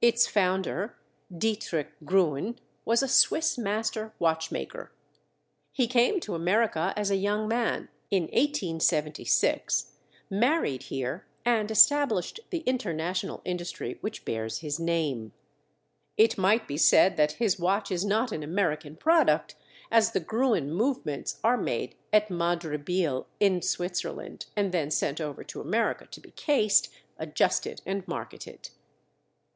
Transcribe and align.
Its 0.00 0.28
founder, 0.28 0.96
Dietrich 1.36 1.92
Gruen, 2.04 2.56
was 2.84 3.02
a 3.02 3.08
Swiss 3.08 3.58
master 3.58 4.14
watchmaker. 4.20 4.92
He 5.72 5.88
came 5.88 6.20
to 6.20 6.36
America, 6.36 6.92
as 6.96 7.10
a 7.10 7.16
young 7.16 7.48
man, 7.48 7.88
in 8.08 8.28
1876, 8.28 9.94
married 10.30 10.84
here, 10.84 11.26
and 11.44 11.68
established 11.68 12.38
the 12.50 12.58
international 12.60 13.42
industry 13.44 13.98
which 14.02 14.24
bears 14.24 14.58
his 14.58 14.78
name. 14.78 15.32
It 16.16 16.38
might 16.38 16.68
be 16.68 16.76
said 16.76 17.16
that 17.16 17.32
his 17.32 17.58
watch 17.58 17.90
is 17.90 18.04
not 18.04 18.30
an 18.30 18.44
American 18.44 18.94
product, 18.94 19.56
as 19.90 20.12
the 20.12 20.20
Gruen 20.20 20.72
movements 20.72 21.40
are 21.42 21.56
made 21.58 21.96
at 22.12 22.30
Madre 22.30 22.76
Biel, 22.76 23.26
in 23.40 23.60
Switzerland, 23.62 24.46
and 24.54 24.70
then 24.70 24.92
sent 24.92 25.20
over 25.20 25.42
to 25.42 25.60
America 25.60 26.06
to 26.12 26.20
be 26.20 26.30
cased, 26.30 26.88
adjusted, 27.18 27.82
and 27.84 28.06
marketed. 28.06 28.70